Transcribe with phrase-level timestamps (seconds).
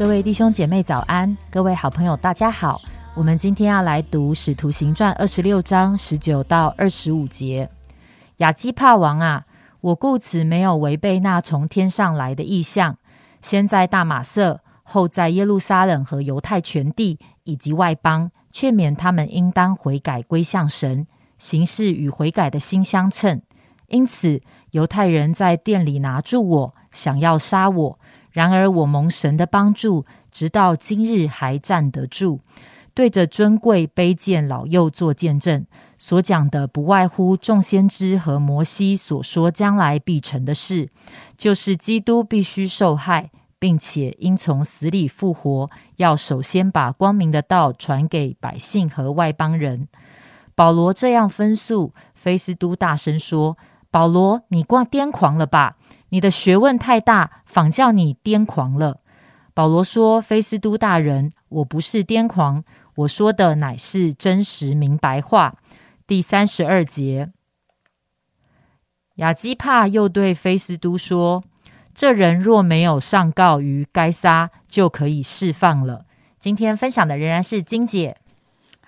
[0.00, 2.80] 各位弟兄姐妹早安，各位好朋友大家好。
[3.14, 7.68] 我们今天要来读《使徒行传》二十六章十九到二十五节。
[8.38, 9.44] 亚基帕王啊，
[9.82, 12.96] 我故此没有违背那从天上来的意象，
[13.42, 21.06] 先在大马色，后在耶路撒冷和犹太全地以及外邦，劝勉他们应当悔改归向神，
[21.36, 23.42] 行事与悔改的心相称。
[23.88, 24.40] 因此，
[24.70, 27.99] 犹太人在店里拿住我，想要杀我。
[28.32, 32.40] 然而我蒙神的帮助，直到今日还站得住，
[32.94, 35.66] 对着尊贵卑贱老幼做见证。
[35.98, 40.88] 所讲的不外乎众先知和摩西所说将来必成的事，
[41.36, 49.86] 就是基督必须受害，并且应从死里复活，要首先把光明的道传给百姓和外邦人。
[50.54, 53.58] 保罗这样分诉，菲斯都大声说
[53.90, 55.76] ：“保罗，你挂癫狂了吧？”
[56.10, 59.00] 你的学问太大，仿叫你癫狂了。
[59.52, 62.62] 保罗说：“菲斯都大人，我不是癫狂，
[62.94, 65.56] 我说的乃是真实明白话。”
[66.06, 67.30] 第三十二节，
[69.16, 71.44] 亚基帕又对菲斯都说
[71.94, 76.06] ：“这人若没有上告于该撒，就可以释放了。”
[76.40, 78.16] 今天分享的仍然是金姐。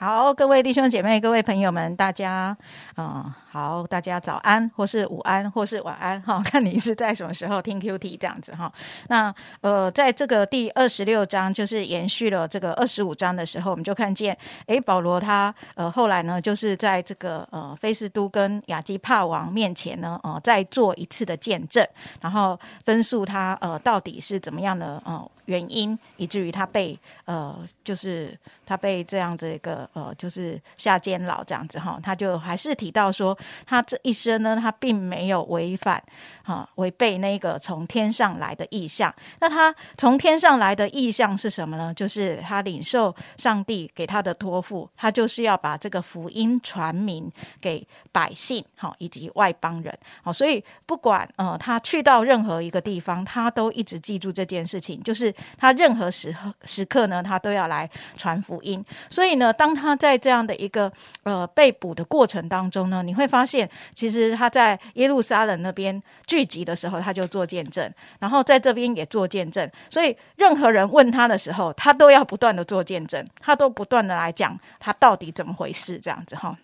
[0.00, 2.56] 好，各位弟兄姐妹，各位朋友们，大家，
[2.96, 3.30] 嗯。
[3.52, 8.72] 好，大家早安，或是午安，或是晚安，哈， 看你是在什么时候听 Q T 这样子哈。
[9.08, 21.84] 那呃，在这个第二十六章，就是延续了这个二十五章的时候，我们就看见，诶，保罗他呃后来呢，就是在这个呃菲斯都跟亚基帕王面前呢，呃，再做一次的见证，
[22.20, 33.36] 然后分述他呃到底是怎么样的呃原因，以至于他被呃就是他被这样子一个呃就是下监牢这样子哈，他就还是提到说。
[33.66, 36.02] 他这一生呢，他并没有违反
[36.44, 39.14] 啊，违背那个从天上来的意象。
[39.38, 41.92] 那他从天上来的意象是什么呢？
[41.94, 47.30] 就是他领受上帝给他的托付，他就是要把这个福音传明
[47.60, 49.96] 给百姓，好以及外邦人。
[50.22, 58.84] 好，所以不管呃他去到任何一个地方，他都一直记住这件事情，就是他任何时刻时刻呢，他都要来传福音。
[59.08, 60.92] 所以呢，当他在这样的一个
[61.22, 63.30] 呃被捕的过程当中呢，你会。
[63.30, 69.70] 发现其实他在耶路撒冷那边聚集的时候，他就做见证，然后在这边也做见证。
[69.88, 76.58] 所以任何人问他的时候，他都要不断的做见证，他都不断的来讲他到底怎么回事这样子哈。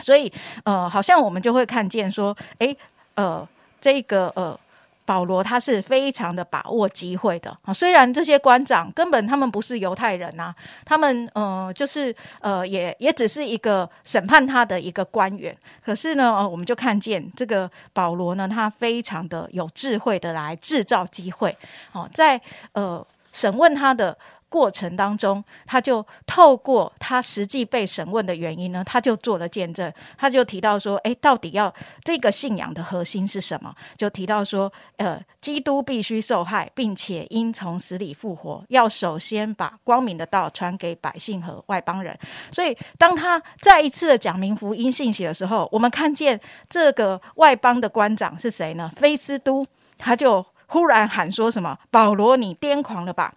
[0.00, 0.32] 所以
[0.64, 2.74] 呃，好像我们就会看见说，哎
[3.14, 3.48] 呃，
[3.80, 4.58] 这个呃。
[5.04, 10.54] 保罗他是非常的把握机会的啊，虽然这些官长根本他们不是犹太人呐，
[10.84, 21.56] 他们呃就是呃也也只是一个审判他的一个官员，可是呢，我们就看见这个保罗呢，他非常的有智慧的来制造机会
[21.92, 22.40] 好，在
[22.72, 24.16] 呃审问他的。
[24.54, 29.92] 过程当中，他就透过他实际被审问的原因呢，他就做了见证。
[30.16, 42.16] 他就提到说：“哎，到底要这个信仰的核心是什么？”就提到说：“呃，基督必须受害，并且应从死里复活，要首先把光明的道传给百姓和外邦人。”
[42.52, 48.88] 所以，当他再一次的讲明福音信息的时候，我们看见这个外邦的官长是谁呢？
[48.94, 49.66] 菲斯都，
[49.98, 53.34] 他就忽然喊说什么：“保罗，你癫狂了吧？”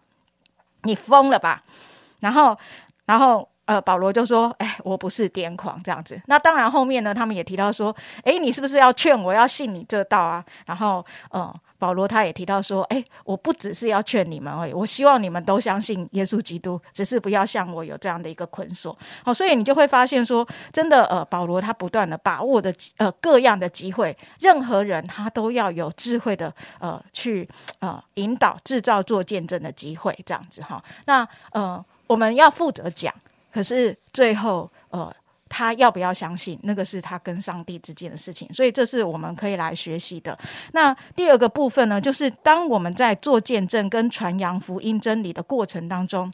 [0.87, 1.61] 你疯了吧？
[2.21, 2.57] 然后，
[3.05, 11.53] 然后，呃，保罗就说：“哎，我不是癫狂这样子。”那当然，后面呢，他们也提到说：“哎，你是不是要劝我要信你这道啊？”然后，嗯。
[11.79, 20.43] 保罗他也提到说：“哎，我不只是要劝你们而已，我希望你们都相信耶稣基督，只是不要像我有这样的一个捆锁。”好，所以你就会发现说，
[20.73, 27.47] 真的，呃，保罗他不断的把握的呃各样的机会，任何人他都要有智慧的呃去
[27.77, 30.83] 呃引导、制造做见证的机会，这样子哈。
[31.05, 33.13] 那呃，我们要负责讲，
[33.57, 35.11] 可是最后呃。
[35.49, 36.59] 他要不要相信？
[36.63, 40.37] 那个是他跟上帝之间的事情，所以这是我们可以来学习的。
[40.73, 46.29] 那第二个部分呢，就是当我们在做见证跟传扬福音真理的过程当中，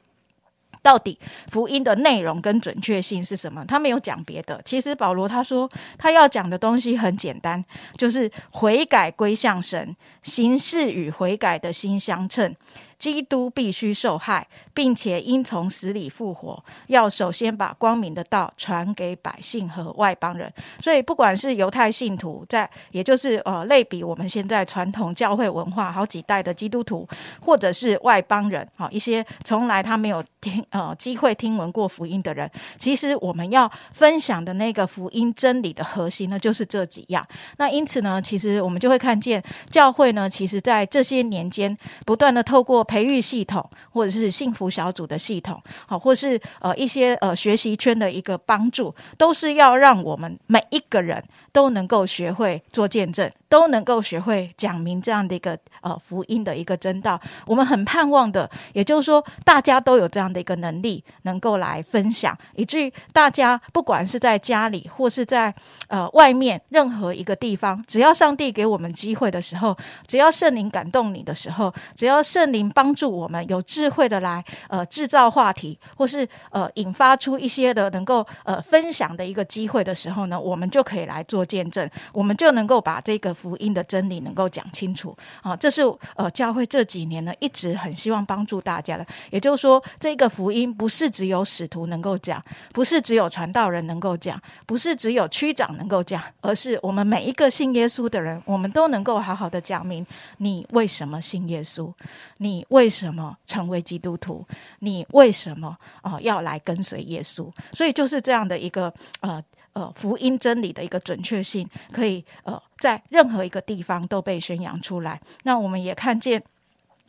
[0.81, 1.19] 到底
[1.51, 3.63] 福音的内容跟准确性是什么？
[3.67, 4.59] 他没有讲别的。
[4.65, 5.69] 其实保罗他说
[5.99, 7.63] 他要讲的东西很简单，
[7.95, 12.55] 就是悔改归向神，行事与悔改的心相称。
[13.03, 16.63] 基督必须受害，并且应从死里复活。
[16.87, 20.49] 要首先把光明的道传给百姓和外邦人。
[20.81, 27.05] 所以，不管是犹太信徒，在也就是呃类比我们现在传统教会文化好几代的基督徒，
[27.41, 37.27] 或者是外邦人，好一些从来他没有听呃机会听闻过福音的人，其实我们要分享的那个福音真理的核心呢，就是这几样。
[37.57, 53.27] 那因此呢，其实我们就会看见教会呢，其实在这些年间不断的透过培育系统，或者是幸福小组的系统，好，或是呃一些呃学习圈的一个帮助，都是要让我们每一个人都能够学会做见证。
[53.53, 65.53] 都能够学会讲明这样的一个呃福音的一个真道，我们很盼望的，也就是说，大家都有这样的一个能力，能够来分享，以至于大家不管是在家里或是在
[65.87, 69.77] 呃外面任何一个地方，只要上帝给我们机会的时候，
[70.07, 83.31] 只要圣灵感动你的时候，只要圣灵帮助我们有智慧的来呃制造话题，或是呃引发出一些的能够呃分享的一个机会的时候呢，我们就可以来做见证，我们就能够把这个。
[83.43, 85.81] 福音的真理能够讲清楚啊，这是
[86.15, 89.05] 呃教会这几年呢一直很希望帮助大家的。
[89.31, 92.41] 也就是说，这个福音不是只有使徒能够讲，
[92.71, 100.05] 不是只有传道人能够讲，不是只有区长能够讲，而是我们每一个信耶稣的人，我们都能够好好的讲明
[100.37, 101.91] 你为什么信耶稣，
[102.37, 104.45] 你为什么成为基督徒，
[104.79, 107.51] 你为什么啊要来跟随耶稣。
[107.73, 109.43] 所以就是这样的一个呃。
[109.73, 115.19] 呃，福音真理的一个准确性，可以呃，在任何一个地方都被宣扬出来。
[115.43, 116.43] 那我们也看见。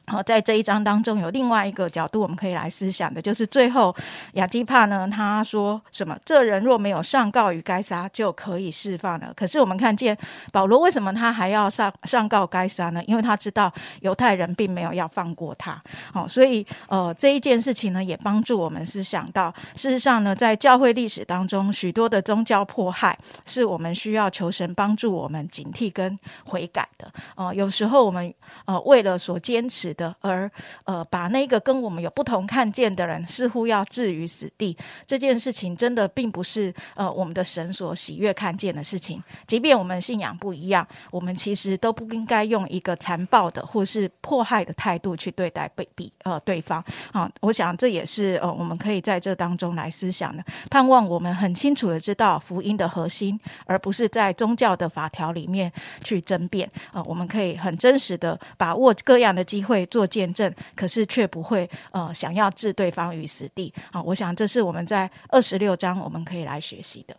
[0.07, 3.95] 好，在这一章当中，有另外一个角度，我们可以来思想的，就是最后
[4.35, 6.15] 亚基帕呢，他说什么？
[6.27, 9.33] 这人若没有上告于该杀，就可以释放了。
[9.35, 10.17] 可是我们看见
[10.53, 13.03] 保罗为什么他还要上上告该杀呢？
[13.07, 13.73] 因为他知道
[14.03, 15.83] 犹太人并没有要放过他。
[16.13, 23.17] 好，所以呃，这一件事情呢，也帮助我们是想到，事实上呢，在教会历史当中，许多的宗教迫害，
[23.47, 26.15] 是我们需要求神帮助我们警惕跟
[26.45, 27.11] 悔改的。
[27.37, 28.33] 呃，有时候我们
[28.67, 29.94] 呃，为了所坚持。
[29.95, 30.51] 的，而
[30.85, 34.77] 呃，把那个跟我们有不同看见的人，似乎要置于死地，
[35.07, 39.23] 这件事情真的并不是呃我们的神所喜悦看见的事情。
[39.47, 46.85] 即便我们信仰不一样，我们其实都不应该用一个残暴的或是迫害的态度去对待被比呃对方。
[47.13, 50.45] 啊，我想这也是呃我们可以在这当中来思想的。
[50.71, 56.71] 盼望我们很清楚的知道福音的核心，而不是在宗教的法条里面去争辩。
[56.93, 59.84] 啊，我们可以很真实的把握各样的机会。
[59.87, 64.03] 做见证，可是却不会呃想要置对方于死地啊！
[64.03, 67.17] 我想这是我们在二十六章我们可以来学习的。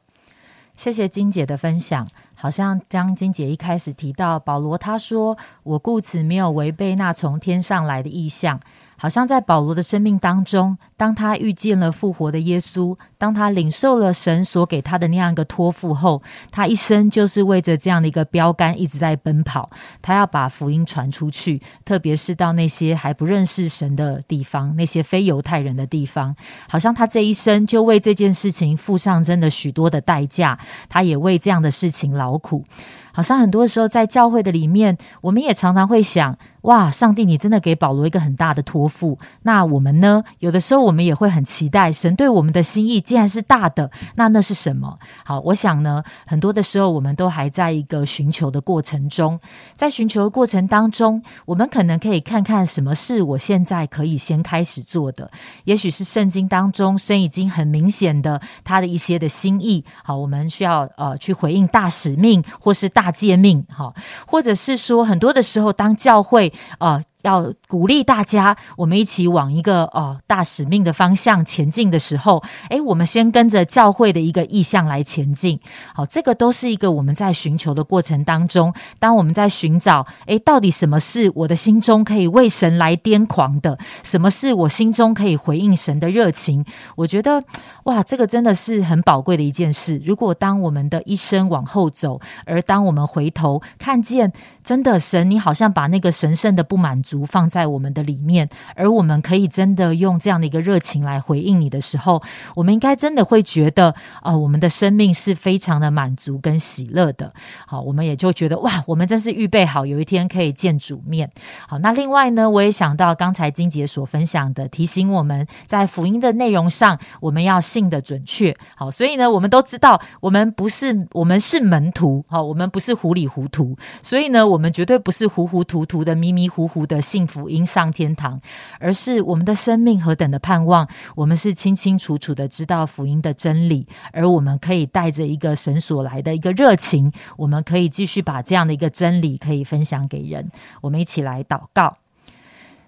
[0.75, 2.07] 谢谢金姐的分享。
[2.37, 8.59] 好像将金姐一开始提到保罗，他说：“我故此没有违背那从天上来的意向。”
[8.97, 16.21] 好像在保罗的生命当中，当他遇见了复活的耶稣，当他领受了神所给他的那样一个托付后，
[16.51, 19.69] 他一生就是为着这样的一个标杆一直在奔跑。
[20.01, 26.35] 他要把福音传出去，特别是到那些还不认识神的地方，那些非犹太人的地方。
[26.69, 30.57] 好像他这一生就为这件事情付上真的许多的代价，
[30.87, 32.63] 他也为这样的事情劳苦。
[33.11, 39.17] 好像很多时候在教会的里面，我们也常常会想：哇，上帝，你真的给保罗一个很大的托付。
[39.41, 40.23] 那我们呢？
[40.37, 44.99] 有的时候我们也会很期待神对我们的心意，既然是大的，那那是什么？
[45.23, 49.39] 好，我想呢，很多的时候我们都还在一个寻求的过程中，
[49.75, 55.31] 在寻求的过程当中，我们可能可以看看什么是我现在可以先开始做的。
[55.63, 59.83] 也许是圣经当中神已经很明显的他的一些的心意。
[60.03, 63.11] 好，我们需要呃去回应大使命或是大。
[63.15, 63.93] 诫命，好，
[64.27, 67.01] 或者是说，很多的时候，当教会啊。
[67.25, 75.59] 要鼓励大家，我们一起往一个哦大使命的方向前进的时候，诶，我们先跟着教会的一个意向来前进。
[75.95, 83.75] 好，这个都是一个我们在寻求的过程当中，当我们在寻找，诶，到底什么是我的心中可以为神来癫狂的？
[84.03, 86.63] 什么是我心中可以回应神的热情？
[86.95, 87.43] 我觉得，
[87.85, 89.99] 哇，这个真的是很宝贵的一件事。
[90.05, 94.31] 如果当我们的一生往后走，而当我们回头看见，
[94.63, 97.14] 真的神，你好像把那个神圣的不满足。
[97.23, 102.19] 放在我们的里面，而我们可以真的用这样的一个热情来回应你的时候，
[102.55, 103.93] 我们应该真的会觉得
[104.23, 107.31] 啊，我们的生命是非常的满足跟喜乐的。
[107.67, 111.29] 好，我们也就觉得哇，我们真是预备好有一天可以见主面。
[111.67, 118.55] 好，那另外呢，我也想到刚才金姐所分享的，提醒我们在福音的内容上，我们要信的准确。
[118.75, 127.01] 好，所以呢，我们都知道，我们不是我们是门徒，好，我们不是糊里糊涂，所以呢，我们绝对不是糊糊涂涂的、迷迷糊糊的。
[127.05, 128.39] 幸福应上天堂，
[128.79, 130.87] 而是我们的生命何等的盼望。
[131.15, 140.49] 我们是清清楚楚的知道福音的真理，而我们可以带着一个神所来的一个热情，我们可以继续把这样的一个真理可以分享给人。
[140.81, 141.93] 我们一起来祷告。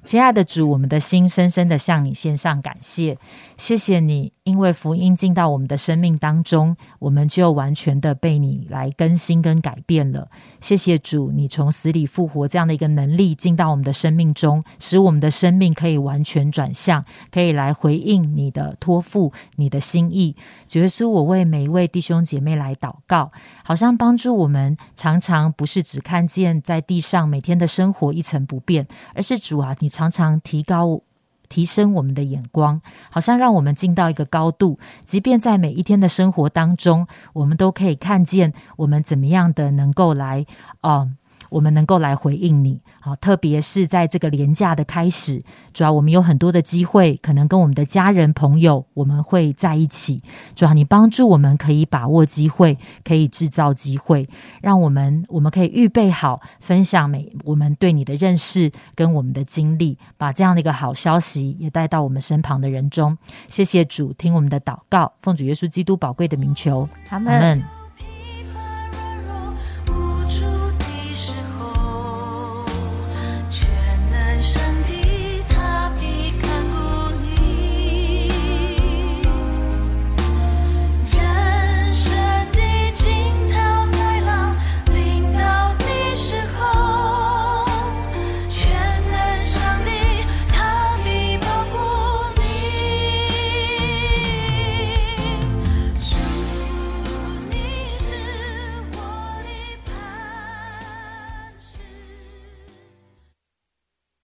[0.04, 3.18] 亲爱的主，我们的心深深的向你献上感谢，
[3.58, 10.30] 谢谢你，因为福音进到我们的生命当中，我们就完全的被你来更新跟改变了。
[10.62, 20.34] 谢谢主，你从死里复活这样的一个能力进到我们的生命中，使我们的生命可以完全转向，可以来回应你的托付、你的心意。
[20.70, 23.30] 主耶稣，我为每一位弟兄姐妹来祷告，
[23.66, 29.90] 好像帮助我们常常不是只看见在地上每天的生活一成不变，而是主啊，你。
[29.98, 31.02] 常常提高、
[31.50, 34.80] 提升我们的眼光，好像让我们进到一个高度。
[35.04, 40.46] 即便在每一天的生活当中，我们都可以看见我们怎么样的能够来
[40.82, 41.12] 哦。
[41.50, 45.42] 我们能够来回应你，好，特别是在这个廉价的开始，
[45.74, 50.22] 主要我们有很多的机会，可能跟我们的家人朋友，我们会在一起。
[50.56, 54.28] 主要你帮助我们可以把握机会，可以制造机会，
[54.62, 63.18] 让我们我们可以预备好分享每我们对你的认识跟我们的经历，把这样的一个好消息也带到我们身旁的人中。
[63.50, 67.77] 谢谢主，听我们的祷告，奉主耶稣基督宝贵的名求，阿门。